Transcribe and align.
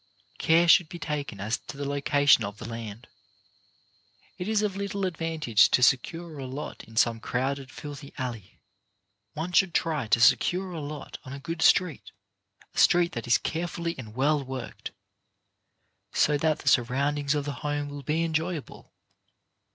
Care 0.39 0.67
should 0.67 0.89
be 0.89 0.97
taken 0.97 1.39
as 1.39 1.59
to 1.59 1.77
the 1.77 1.87
location 1.87 2.43
of 2.43 2.57
the 2.57 2.67
land. 2.67 3.07
It 4.39 4.47
is 4.47 4.63
of 4.63 4.75
little 4.75 5.05
advantage 5.05 5.69
to 5.69 5.83
secure 5.83 6.39
a 6.39 6.47
lot 6.47 6.83
in 6.85 6.95
57 6.95 7.19
58 7.19 7.21
CHARACTER 7.21 7.21
BUILDING 7.21 7.21
some 7.21 7.29
crowded, 7.29 7.71
filthy 7.71 8.13
alley. 8.17 8.59
One 9.33 9.51
should 9.51 9.75
try 9.75 10.07
to 10.07 10.19
secure 10.19 10.71
a 10.71 10.79
lot 10.81 11.19
on 11.23 11.33
a 11.33 11.39
good 11.39 11.61
street, 11.61 12.11
a 12.73 12.79
street 12.79 13.11
that 13.11 13.27
is 13.27 13.37
care 13.37 13.67
fully 13.67 13.93
and 13.99 14.15
well 14.15 14.43
worked, 14.43 14.89
so 16.11 16.35
that 16.35 16.57
the 16.57 16.67
surroundings 16.67 17.35
of 17.35 17.45
the 17.45 17.53
home 17.61 17.89
will 17.89 18.01
be 18.01 18.23
enjoyable. 18.23 18.91